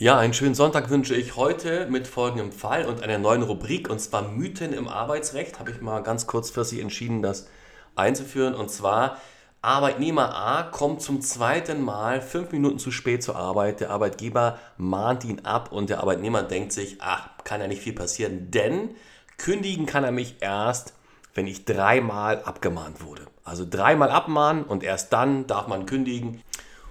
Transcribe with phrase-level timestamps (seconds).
[0.00, 3.98] Ja, einen schönen Sonntag wünsche ich heute mit folgendem Fall und einer neuen Rubrik, und
[4.00, 5.58] zwar Mythen im Arbeitsrecht.
[5.58, 7.48] Habe ich mal ganz kurzfristig entschieden, das
[7.96, 8.54] einzuführen.
[8.54, 9.18] Und zwar,
[9.60, 13.80] Arbeitnehmer A kommt zum zweiten Mal fünf Minuten zu spät zur Arbeit.
[13.80, 17.92] Der Arbeitgeber mahnt ihn ab und der Arbeitnehmer denkt sich, ach, kann ja nicht viel
[17.92, 18.94] passieren, denn
[19.36, 20.94] kündigen kann er mich erst,
[21.34, 23.26] wenn ich dreimal abgemahnt wurde.
[23.44, 26.42] Also dreimal abmahnen und erst dann darf man kündigen.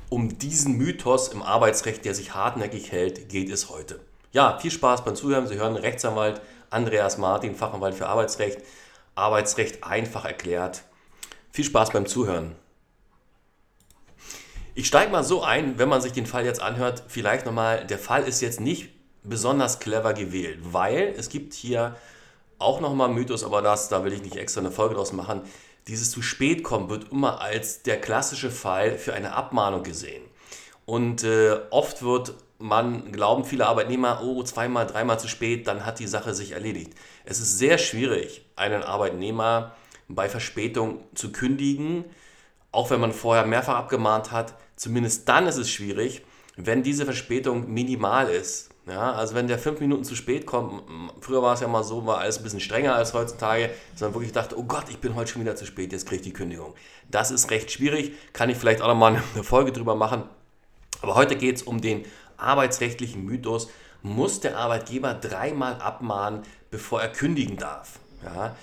[0.10, 4.00] Um diesen Mythos im Arbeitsrecht, der sich hartnäckig hält, geht es heute.
[4.32, 5.46] Ja, viel Spaß beim Zuhören.
[5.46, 8.60] Sie hören Rechtsanwalt Andreas Martin, Fachanwalt für Arbeitsrecht.
[9.14, 10.82] Arbeitsrecht einfach erklärt.
[11.52, 12.56] Viel Spaß beim Zuhören.
[14.74, 18.00] Ich steige mal so ein, wenn man sich den Fall jetzt anhört, vielleicht nochmal, der
[18.00, 18.90] Fall ist jetzt nicht
[19.24, 21.96] besonders clever gewählt, weil es gibt hier
[22.58, 25.42] auch nochmal Mythos, aber das, da will ich nicht extra eine Folge draus machen
[25.88, 30.24] dieses zu spät kommen wird immer als der klassische Fall für eine Abmahnung gesehen.
[30.86, 36.00] Und äh, oft wird man, glauben viele Arbeitnehmer, oh, zweimal, dreimal zu spät, dann hat
[36.00, 36.94] die Sache sich erledigt.
[37.26, 39.76] Es ist sehr schwierig, einen Arbeitnehmer
[40.08, 42.06] bei Verspätung zu kündigen,
[42.72, 44.56] auch wenn man vorher mehrfach abgemahnt hat.
[44.76, 46.24] Zumindest dann ist es schwierig,
[46.56, 48.69] wenn diese Verspätung minimal ist.
[48.90, 50.82] Ja, also wenn der fünf Minuten zu spät kommt,
[51.22, 54.14] früher war es ja mal so, war alles ein bisschen strenger als heutzutage, dass man
[54.16, 56.34] wirklich dachte, oh Gott, ich bin heute schon wieder zu spät, jetzt kriege ich die
[56.34, 56.74] Kündigung.
[57.12, 60.24] Das ist recht schwierig, kann ich vielleicht auch nochmal eine Folge drüber machen.
[61.02, 62.04] Aber heute geht es um den
[62.38, 63.70] arbeitsrechtlichen Mythos,
[64.02, 68.00] muss der Arbeitgeber dreimal abmahnen, bevor er kündigen darf?
[68.24, 68.56] Ja,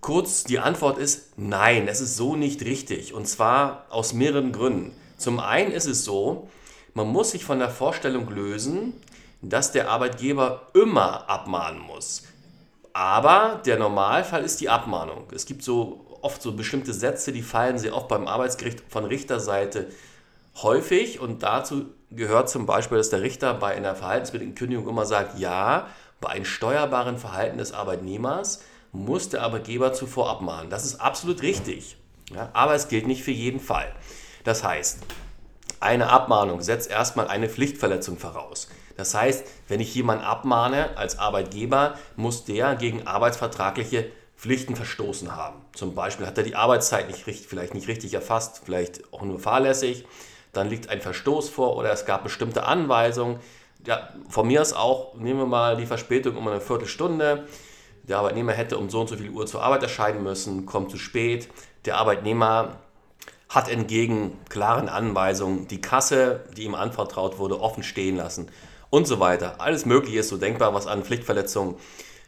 [0.00, 3.14] kurz, die Antwort ist nein, es ist so nicht richtig.
[3.14, 4.92] Und zwar aus mehreren Gründen.
[5.16, 6.48] Zum einen ist es so,
[6.94, 8.94] man muss sich von der Vorstellung lösen,
[9.42, 12.24] dass der Arbeitgeber immer abmahnen muss.
[12.92, 15.24] Aber der Normalfall ist die Abmahnung.
[15.34, 19.88] Es gibt so oft so bestimmte Sätze, die fallen sehr oft beim Arbeitsgericht von Richterseite
[20.62, 25.38] häufig und dazu gehört zum Beispiel, dass der Richter bei einer verhaltensbedingten Kündigung immer sagt,
[25.38, 25.88] ja,
[26.20, 28.62] bei einem steuerbaren Verhalten des Arbeitnehmers
[28.92, 30.70] muss der Arbeitgeber zuvor abmahnen.
[30.70, 31.98] Das ist absolut richtig,
[32.34, 33.92] ja, aber es gilt nicht für jeden Fall.
[34.44, 35.00] Das heißt,
[35.80, 38.68] eine Abmahnung setzt erstmal eine Pflichtverletzung voraus.
[38.96, 45.60] Das heißt, wenn ich jemanden abmahne als Arbeitgeber, muss der gegen arbeitsvertragliche Pflichten verstoßen haben.
[45.74, 50.06] Zum Beispiel hat er die Arbeitszeit nicht, vielleicht nicht richtig erfasst, vielleicht auch nur fahrlässig.
[50.52, 53.38] Dann liegt ein Verstoß vor oder es gab bestimmte Anweisungen.
[53.86, 57.46] Ja, von mir aus auch, nehmen wir mal die Verspätung um eine Viertelstunde.
[58.04, 60.96] Der Arbeitnehmer hätte um so und so viel Uhr zur Arbeit erscheinen müssen, kommt zu
[60.96, 61.48] spät.
[61.84, 62.78] Der Arbeitnehmer
[63.56, 68.48] hat entgegen klaren Anweisungen die Kasse, die ihm anvertraut wurde, offen stehen lassen
[68.90, 69.60] und so weiter.
[69.62, 71.76] Alles Mögliche ist so denkbar, was an Pflichtverletzungen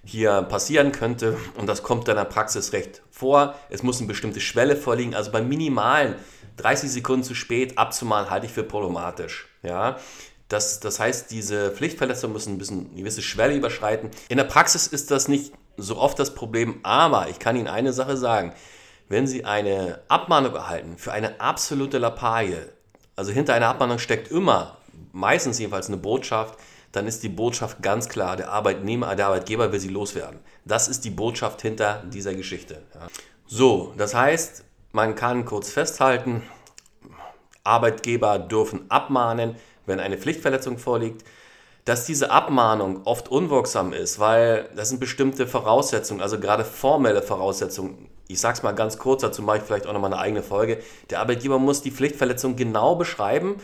[0.03, 3.55] hier passieren könnte und das kommt dann in der Praxis recht vor.
[3.69, 6.15] Es muss eine bestimmte Schwelle vorliegen, also bei minimalen
[6.56, 9.49] 30 Sekunden zu spät abzumahnen, halte ich für problematisch.
[9.62, 9.99] Ja?
[10.49, 14.10] Das, das heißt, diese Pflichtverletzungen müssen ein bisschen eine gewisse Schwelle überschreiten.
[14.31, 17.93] In der Praxis ist das nicht so oft das Problem, aber ich kann Ihnen eine
[17.93, 18.55] Sache sagen.
[19.09, 22.69] Wenn Sie eine Abmahnung erhalten für eine absolute Lappalie,
[23.17, 24.77] also hinter einer Abmahnung steckt immer
[25.13, 26.59] meistens jedenfalls eine Botschaft,
[26.93, 30.41] dann ist die Botschaft ganz klar, der Arbeitnehmer, der Arbeitgeber will sie loswerden.
[30.65, 32.83] Das ist die Botschaft hinter dieser Geschichte.
[33.47, 36.43] So, das heißt, man kann kurz festhalten,
[37.65, 41.25] Arbeitgeber dürfen abmahnen, wenn eine Pflichtverletzung vorliegt.
[41.88, 48.10] Dass diese Abmahnung oft unwirksam ist, weil das sind bestimmte Voraussetzungen, also gerade formelle Voraussetzungen.
[48.26, 50.82] Ich sage es mal ganz kurz, dazu mache ich vielleicht auch nochmal eine eigene Folge.
[51.09, 53.56] Der Arbeitgeber muss die Pflichtverletzung genau beschreiben,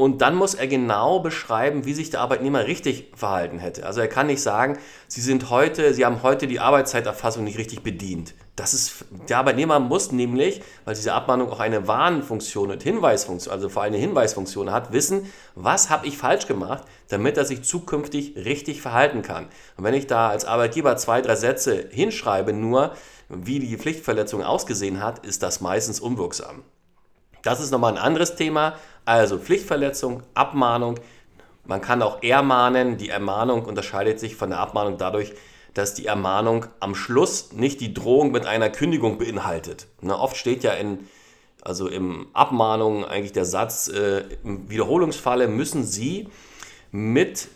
[0.00, 3.84] und dann muss er genau beschreiben, wie sich der Arbeitnehmer richtig verhalten hätte.
[3.84, 4.78] Also er kann nicht sagen,
[5.08, 8.32] Sie sind heute, Sie haben heute die Arbeitszeiterfassung nicht richtig bedient.
[8.56, 13.68] Das ist, der Arbeitnehmer muss nämlich, weil diese Abmahnung auch eine Warnfunktion und Hinweisfunktion, also
[13.68, 18.36] vor allem eine Hinweisfunktion hat, wissen, was habe ich falsch gemacht, damit er sich zukünftig
[18.36, 19.48] richtig verhalten kann.
[19.76, 22.92] Und wenn ich da als Arbeitgeber zwei, drei Sätze hinschreibe, nur
[23.28, 26.62] wie die Pflichtverletzung ausgesehen hat, ist das meistens unwirksam.
[27.42, 28.74] Das ist nochmal ein anderes Thema.
[29.04, 30.98] Also Pflichtverletzung, Abmahnung.
[31.64, 32.96] Man kann auch ermahnen.
[32.96, 35.32] Die Ermahnung unterscheidet sich von der Abmahnung dadurch,
[35.74, 39.86] dass die Ermahnung am Schluss nicht die Drohung mit einer Kündigung beinhaltet.
[40.00, 41.06] Na, oft steht ja in,
[41.62, 46.28] also im Abmahnung eigentlich der Satz, äh, im Wiederholungsfalle müssen Sie
[46.90, 47.48] mit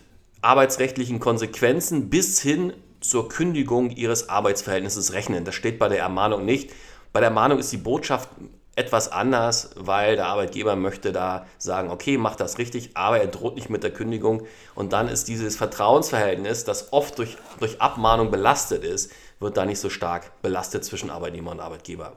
[0.43, 5.45] arbeitsrechtlichen Konsequenzen bis hin zur Kündigung Ihres Arbeitsverhältnisses rechnen.
[5.45, 6.71] Das steht bei der Ermahnung nicht.
[7.13, 8.29] Bei der Ermahnung ist die Botschaft
[8.77, 13.55] etwas anders, weil der Arbeitgeber möchte da sagen, okay, mach das richtig, aber er droht
[13.55, 14.47] nicht mit der Kündigung.
[14.75, 19.79] Und dann ist dieses Vertrauensverhältnis, das oft durch, durch Abmahnung belastet ist, wird da nicht
[19.79, 22.15] so stark belastet zwischen Arbeitnehmer und Arbeitgeber.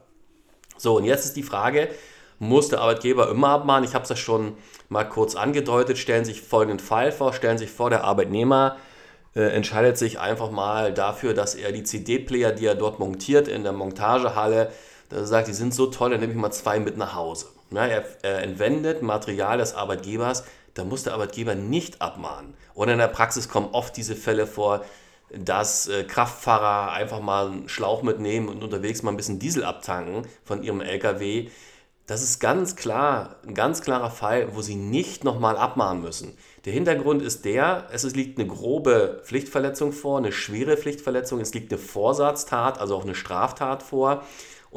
[0.77, 1.89] So, und jetzt ist die Frage,
[2.39, 3.87] muss der Arbeitgeber immer abmahnen.
[3.87, 4.57] Ich habe es ja schon
[4.89, 5.97] mal kurz angedeutet.
[5.97, 7.33] Stellen Sie sich folgenden Fall vor.
[7.33, 8.77] Stellen Sie sich vor, der Arbeitnehmer
[9.35, 13.63] äh, entscheidet sich einfach mal dafür, dass er die CD-Player, die er dort montiert in
[13.63, 14.71] der Montagehalle,
[15.09, 17.47] dass er sagt, die sind so toll, dann nehme ich mal zwei mit nach Hause.
[17.69, 20.43] Na, er, er entwendet Material des Arbeitgebers,
[20.73, 22.53] da muss der Arbeitgeber nicht abmahnen.
[22.75, 24.85] Oder in der Praxis kommen oft diese Fälle vor,
[25.29, 30.27] dass äh, Kraftfahrer einfach mal einen Schlauch mitnehmen und unterwegs mal ein bisschen Diesel abtanken
[30.43, 31.49] von ihrem LKW.
[32.05, 36.37] Das ist ganz klar, ein ganz klarer Fall, wo sie nicht nochmal abmahnen müssen.
[36.63, 41.71] Der Hintergrund ist der, es liegt eine grobe Pflichtverletzung vor, eine schwere Pflichtverletzung, es liegt
[41.71, 44.23] eine Vorsatztat, also auch eine Straftat vor.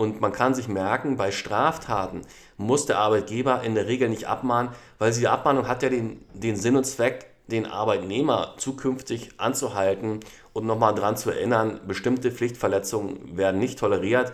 [0.00, 2.23] Und man kann sich merken, bei Straftaten
[2.56, 6.56] muss der Arbeitgeber in der Regel nicht abmahnen, weil die Abmahnung hat ja den, den
[6.56, 10.20] Sinn und Zweck, den Arbeitnehmer zukünftig anzuhalten
[10.55, 14.32] und nochmal daran zu erinnern, bestimmte Pflichtverletzungen werden nicht toleriert,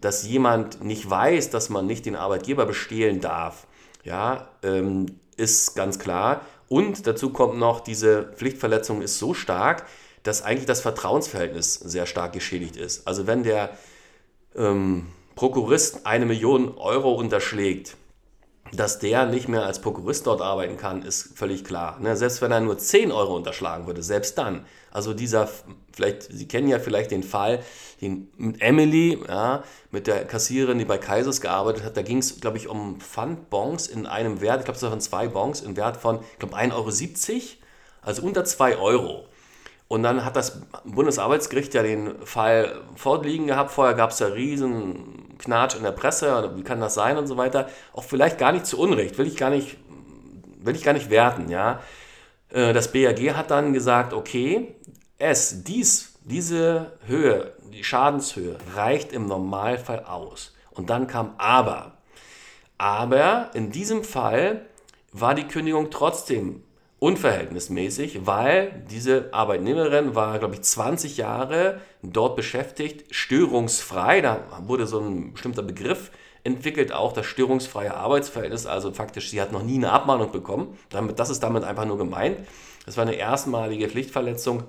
[0.00, 3.66] dass jemand nicht weiß, dass man nicht den Arbeitgeber bestehlen darf,
[4.04, 5.06] ja, ähm,
[5.36, 6.42] ist ganz klar.
[6.68, 9.84] Und dazu kommt noch, diese Pflichtverletzung ist so stark,
[10.22, 13.08] dass eigentlich das Vertrauensverhältnis sehr stark geschädigt ist.
[13.08, 13.70] Also wenn der
[14.58, 17.96] ähm, Prokurist eine Million Euro unterschlägt,
[18.72, 21.98] dass der nicht mehr als Prokurist dort arbeiten kann, ist völlig klar.
[22.00, 22.16] Ne?
[22.16, 24.66] Selbst wenn er nur 10 Euro unterschlagen würde, selbst dann.
[24.90, 25.48] Also dieser,
[25.92, 27.60] vielleicht, Sie kennen ja vielleicht den Fall,
[28.00, 32.40] den, mit Emily, ja, mit der Kassiererin, die bei Kaisers gearbeitet hat, da ging es,
[32.40, 35.96] glaube ich, um Pfandbons in einem Wert, ich glaube, es waren zwei Bons im Wert
[35.96, 37.42] von, ich glaube, 1,70 Euro,
[38.02, 39.26] also unter 2 Euro.
[39.88, 43.70] Und dann hat das Bundesarbeitsgericht ja den Fall vorliegen gehabt.
[43.70, 47.38] Vorher gab es ja riesen Knatsch in der Presse, wie kann das sein und so
[47.38, 47.68] weiter.
[47.94, 49.78] Auch vielleicht gar nicht zu Unrecht, will ich gar nicht,
[50.60, 51.80] will ich gar nicht werten, ja.
[52.50, 54.74] Äh, das BAG hat dann gesagt, okay,
[55.18, 60.54] es, dies, diese Höhe, die Schadenshöhe reicht im Normalfall aus.
[60.70, 61.98] Und dann kam aber.
[62.76, 64.66] Aber in diesem Fall
[65.12, 66.62] war die Kündigung trotzdem
[66.98, 74.20] unverhältnismäßig, weil diese Arbeitnehmerin war, glaube ich, 20 Jahre dort beschäftigt, störungsfrei.
[74.20, 76.10] Da wurde so ein bestimmter Begriff
[76.42, 78.66] entwickelt, auch das störungsfreie Arbeitsverhältnis.
[78.66, 80.76] Also faktisch, sie hat noch nie eine Abmahnung bekommen.
[81.14, 82.38] das ist damit einfach nur gemeint.
[82.84, 84.64] Das war eine erstmalige Pflichtverletzung.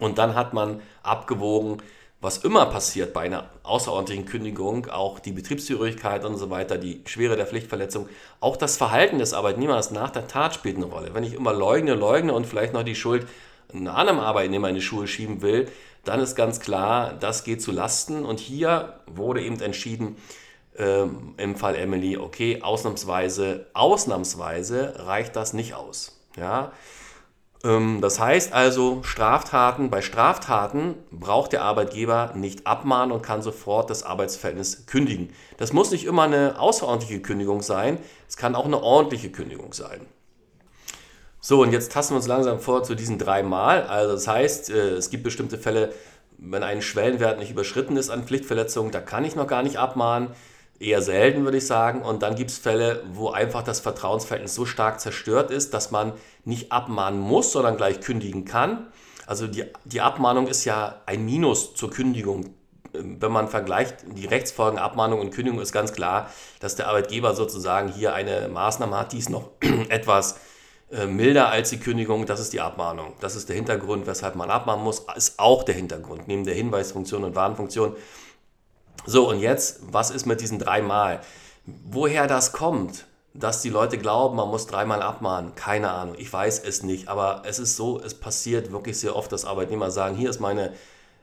[0.00, 1.82] Und dann hat man abgewogen,
[2.20, 7.36] was immer passiert bei einer außerordentlichen Kündigung, auch die Betriebszugehörigkeit und so weiter, die Schwere
[7.36, 8.08] der Pflichtverletzung,
[8.40, 11.14] auch das Verhalten des Arbeitnehmers nach der Tat spielt eine Rolle.
[11.14, 13.26] Wenn ich immer leugne, leugne und vielleicht noch die Schuld
[13.72, 15.68] einem anderen Arbeitnehmer in die Schuhe schieben will,
[16.04, 18.24] dann ist ganz klar, das geht zu Lasten.
[18.24, 20.16] Und hier wurde eben entschieden,
[20.76, 26.18] ähm, im Fall Emily, okay, ausnahmsweise, ausnahmsweise reicht das nicht aus.
[26.36, 26.72] Ja,
[27.62, 34.04] das heißt also, Straftaten, bei Straftaten braucht der Arbeitgeber nicht abmahnen und kann sofort das
[34.04, 35.30] Arbeitsverhältnis kündigen.
[35.56, 40.00] Das muss nicht immer eine außerordentliche Kündigung sein, es kann auch eine ordentliche Kündigung sein.
[41.40, 43.82] So, und jetzt tasten wir uns langsam vor zu diesen drei Mal.
[43.84, 45.92] Also das heißt, äh, es gibt bestimmte Fälle,
[46.36, 50.28] wenn ein Schwellenwert nicht überschritten ist an Pflichtverletzungen, da kann ich noch gar nicht abmahnen
[50.80, 52.02] eher selten, würde ich sagen.
[52.02, 56.12] Und dann gibt es Fälle, wo einfach das Vertrauensverhältnis so stark zerstört ist, dass man
[56.44, 58.86] nicht abmahnen muss, sondern gleich kündigen kann.
[59.26, 62.54] Also die, die Abmahnung ist ja ein Minus zur Kündigung.
[62.92, 66.30] Wenn man vergleicht die Rechtsfolgen Abmahnung und Kündigung, ist ganz klar,
[66.60, 69.50] dass der Arbeitgeber sozusagen hier eine Maßnahme hat, die ist noch
[69.90, 70.40] etwas
[70.90, 72.24] äh, milder als die Kündigung.
[72.24, 73.12] Das ist die Abmahnung.
[73.20, 77.24] Das ist der Hintergrund, weshalb man abmahnen muss, ist auch der Hintergrund, neben der Hinweisfunktion
[77.24, 77.94] und Warnfunktion
[79.06, 81.20] so, und jetzt, was ist mit diesen dreimal?
[81.64, 86.16] Woher das kommt, dass die Leute glauben, man muss dreimal abmahnen, keine Ahnung.
[86.18, 89.90] Ich weiß es nicht, aber es ist so, es passiert wirklich sehr oft, dass Arbeitnehmer
[89.90, 90.72] sagen, hier ist meine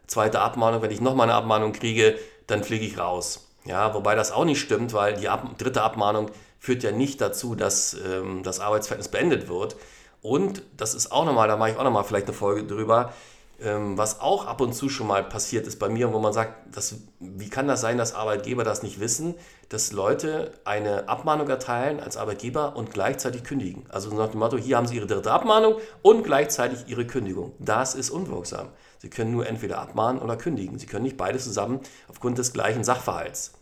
[0.08, 2.17] zweite Abmahnung, wenn ich nochmal eine Abmahnung kriege,
[2.48, 3.48] dann fliege ich raus.
[3.65, 6.29] Ja, wobei das auch nicht stimmt, weil die Ab dritte Abmahnung
[6.60, 9.75] führt ja nicht dazu, dass ähm, das Arbeitsverhältnis beendet wird.
[10.22, 13.13] Und das ist auch nochmal, da mache ich auch nochmal vielleicht eine Folge drüber,
[13.62, 16.75] ähm, was auch ab und zu schon mal passiert ist bei mir, wo man sagt,
[16.75, 19.35] das, wie kann das sein, dass Arbeitgeber das nicht wissen,
[19.69, 23.85] dass Leute eine Abmahnung erteilen als Arbeitgeber und gleichzeitig kündigen.
[23.89, 27.53] Also nach dem Motto, hier haben sie ihre dritte Abmahnung und gleichzeitig ihre Kündigung.
[27.59, 28.69] Das ist unwirksam.
[28.97, 30.77] Sie können nur entweder abmahnen oder kündigen.
[30.79, 33.53] Sie können nicht beides zusammen aufgrund des gleichen Sachverhalts.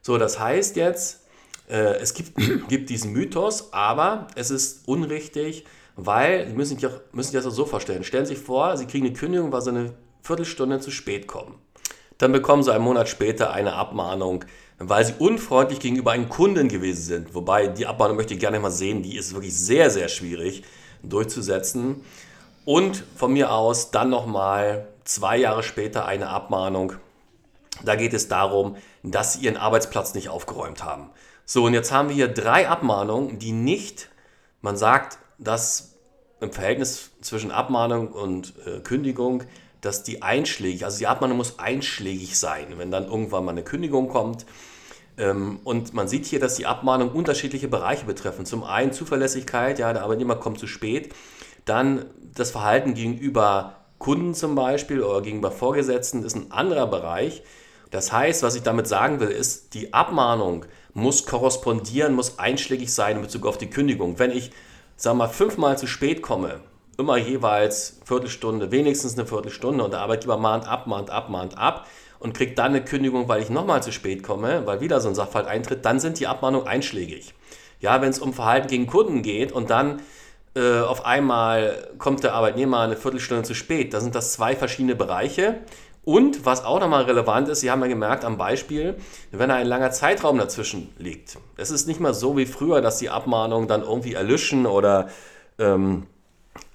[0.00, 1.24] So, das heißt jetzt,
[1.68, 2.36] äh, es gibt,
[2.68, 5.64] gibt diesen Mythos, aber es ist unrichtig,
[5.96, 8.04] weil, Sie müssen sich, auch, müssen sich das auch so vorstellen.
[8.04, 11.54] Stellen Sie sich vor, Sie kriegen eine Kündigung, weil Sie eine Viertelstunde zu spät kommen.
[12.18, 14.44] Dann bekommen Sie einen Monat später eine Abmahnung,
[14.78, 17.34] weil Sie unfreundlich gegenüber einem Kunden gewesen sind.
[17.34, 20.64] Wobei, die Abmahnung möchte ich gerne mal sehen, die ist wirklich sehr, sehr schwierig
[21.02, 22.04] durchzusetzen.
[22.64, 26.94] Und von mir aus dann nochmal zwei Jahre später eine Abmahnung,
[27.82, 31.10] Da geht es darum, dass sie ihren Arbeitsplatz nicht aufgeräumt haben.
[31.44, 34.08] So, und jetzt haben wir hier drei Abmahnungen, die nicht,
[34.62, 35.94] man sagt, dass
[36.40, 39.44] im Verhältnis zwischen Abmahnung und äh, Kündigung,
[39.80, 44.08] dass die einschlägig, also die Abmahnung muss einschlägig sein, wenn dann irgendwann mal eine Kündigung
[44.08, 44.46] kommt.
[45.16, 48.46] Ähm, und man sieht hier, dass die Abmahnung unterschiedliche Bereiche betreffen.
[48.46, 51.14] Zum einen Zuverlässigkeit, ja, der Arbeitnehmer kommt zu spät.
[51.64, 57.42] Dann das Verhalten gegenüber Kunden zum Beispiel oder gegenüber Vorgesetzten ist ein anderer Bereich.
[57.90, 63.16] Das heißt, was ich damit sagen will, ist, die Abmahnung muss korrespondieren, muss einschlägig sein
[63.16, 64.18] in Bezug auf die Kündigung.
[64.18, 64.50] Wenn ich,
[64.96, 66.60] sagen wir mal, fünfmal zu spät komme,
[66.98, 71.86] immer jeweils Viertelstunde, wenigstens eine Viertelstunde und der Arbeitgeber mahnt ab, mahnt ab, mahnt ab
[72.20, 75.14] und kriegt dann eine Kündigung, weil ich nochmal zu spät komme, weil wieder so ein
[75.14, 77.34] Sachverhalt eintritt, dann sind die Abmahnungen einschlägig.
[77.80, 80.00] Ja, wenn es um Verhalten gegen Kunden geht und dann
[80.54, 84.94] äh, auf einmal kommt der Arbeitnehmer eine Viertelstunde zu spät, da sind das zwei verschiedene
[84.94, 85.60] Bereiche.
[86.04, 88.96] Und was auch nochmal relevant ist, Sie haben ja gemerkt am Beispiel,
[89.30, 91.38] wenn da ein langer Zeitraum dazwischen liegt.
[91.56, 95.08] Es ist nicht mehr so wie früher, dass die Abmahnungen dann irgendwie erlöschen oder
[95.58, 96.06] ähm,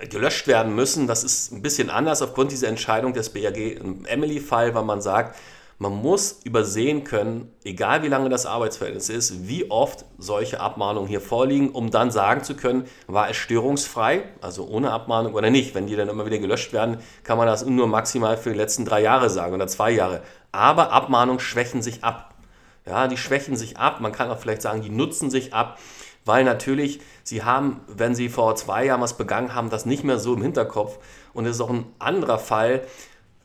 [0.09, 1.05] gelöscht werden müssen.
[1.05, 5.37] Das ist ein bisschen anders aufgrund dieser Entscheidung des BAG im Emily-Fall, weil man sagt,
[5.81, 11.21] man muss übersehen können, egal wie lange das Arbeitsverhältnis ist, wie oft solche Abmahnungen hier
[11.21, 15.73] vorliegen, um dann sagen zu können, war es störungsfrei, also ohne Abmahnung oder nicht.
[15.75, 18.83] Wenn die dann immer wieder gelöscht werden, kann man das nur maximal für die letzten
[18.83, 20.21] drei Jahre sagen oder zwei Jahre.
[20.51, 22.35] Aber Abmahnungen schwächen sich ab.
[22.85, 24.01] Ja, die schwächen sich ab.
[24.01, 25.79] Man kann auch vielleicht sagen, die nutzen sich ab,
[26.25, 30.19] weil natürlich sie haben, wenn sie vor zwei Jahren was begangen haben, das nicht mehr
[30.19, 30.97] so im Hinterkopf.
[31.33, 32.81] Und es ist auch ein anderer Fall,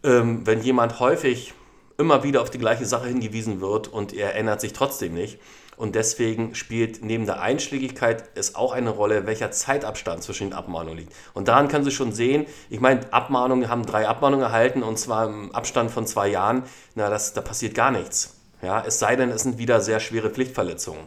[0.02, 1.54] ähm, wenn jemand häufig
[1.98, 5.38] immer wieder auf die gleiche Sache hingewiesen wird und er ändert sich trotzdem nicht.
[5.76, 10.98] Und deswegen spielt neben der Einschlägigkeit es auch eine Rolle, welcher Zeitabstand zwischen den Abmahnungen
[10.98, 11.12] liegt.
[11.34, 15.26] Und daran können Sie schon sehen, ich meine, Abmahnungen haben drei Abmahnungen erhalten und zwar
[15.26, 16.62] im Abstand von zwei Jahren.
[16.94, 18.36] Na, das, da passiert gar nichts.
[18.62, 21.02] Ja, es sei denn, es sind wieder sehr schwere Pflichtverletzungen.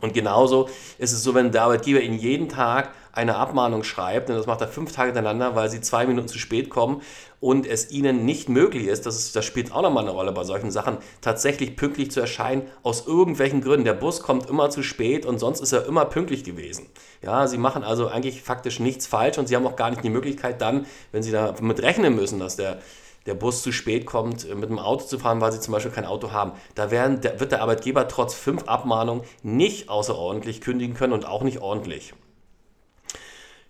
[0.00, 4.36] Und genauso ist es so, wenn der Arbeitgeber Ihnen jeden Tag eine Abmahnung schreibt, und
[4.36, 7.02] das macht er fünf Tage hintereinander, weil Sie zwei Minuten zu spät kommen
[7.40, 10.44] und es Ihnen nicht möglich ist, das, ist, das spielt auch nochmal eine Rolle bei
[10.44, 13.84] solchen Sachen, tatsächlich pünktlich zu erscheinen, aus irgendwelchen Gründen.
[13.84, 16.86] Der Bus kommt immer zu spät und sonst ist er immer pünktlich gewesen.
[17.22, 20.10] Ja, Sie machen also eigentlich faktisch nichts falsch und Sie haben auch gar nicht die
[20.10, 22.78] Möglichkeit dann, wenn Sie damit rechnen müssen, dass der
[23.26, 25.92] der Bus zu spät kommt, äh, mit dem Auto zu fahren, weil sie zum Beispiel
[25.92, 26.52] kein Auto haben.
[26.74, 31.42] Da werden, der, wird der Arbeitgeber trotz fünf Abmahnungen nicht außerordentlich kündigen können und auch
[31.42, 32.14] nicht ordentlich.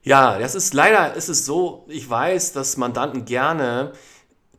[0.02, 3.92] Ja, das ist leider ist es so, ich weiß, dass Mandanten gerne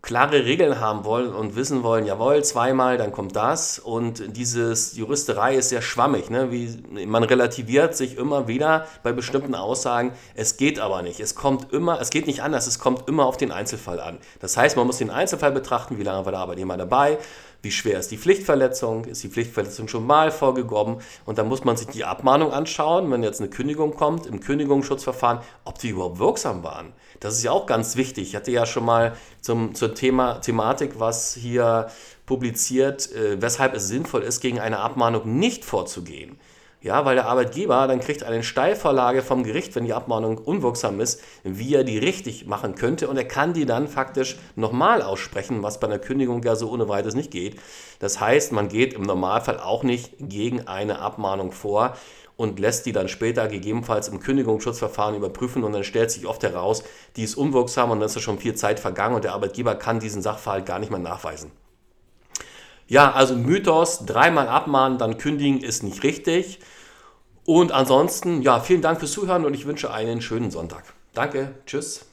[0.04, 3.78] klare Regeln haben wollen und wissen wollen, jawohl, zweimal, dann kommt das.
[3.78, 6.30] Und dieses Juristerei ist sehr schwammig.
[6.30, 6.52] Ne?
[6.52, 10.14] Wie, man relativiert sich immer wieder bei bestimmten Aussagen.
[10.34, 11.20] Es geht aber nicht.
[11.20, 12.66] Es kommt immer, es geht nicht anders.
[12.66, 14.18] Es kommt immer auf den Einzelfall an.
[14.40, 17.20] Das heißt, man muss den Einzelfall betrachten, wie lange war der Arbeitnehmer dabei,
[17.62, 21.78] wie schwer ist die Pflichtverletzung, ist die Pflichtverletzung schon mal vorgekommen und dann muss man
[21.78, 26.64] sich die Abmahnung anschauen, wenn jetzt eine Kündigung kommt, im Kündigungsschutzverfahren, ob die überhaupt wirksam
[26.64, 26.94] waren.
[27.20, 28.30] Das ist ja auch ganz wichtig.
[28.30, 31.88] Ich hatte ja schon mal zum, zur Thema, Thematik was hier
[32.26, 36.40] publiziert, äh, weshalb es sinnvoll ist, gegen eine Abmahnung nicht vorzugehen.
[36.84, 41.22] Ja, weil der Arbeitgeber dann kriegt eine Steilvorlage vom Gericht, wenn die Abmahnung unwirksam ist,
[41.44, 45.80] wie er die richtig machen könnte und er kann die dann faktisch nochmal aussprechen, was
[45.80, 47.60] bei einer Kündigung ja so ohne weiteres nicht geht.
[48.00, 51.96] Das heißt, man geht im Normalfall auch nicht gegen eine Abmahnung vor
[52.36, 56.84] und lässt die dann später gegebenenfalls im Kündigungsschutzverfahren überprüfen und dann stellt sich oft heraus,
[57.16, 60.24] die ist unwirksam und dann ist schon viel Zeit vergangen und der Arbeitgeber kann diesen
[60.24, 61.52] Sachverhalt gar nicht mehr nachweisen.
[62.92, 66.60] Ja, also Mythos, dreimal abmahnen, dann kündigen ist nicht richtig.
[67.46, 70.84] Und ansonsten, ja, vielen Dank fürs Zuhören und ich wünsche einen schönen Sonntag.
[71.14, 72.11] Danke, tschüss.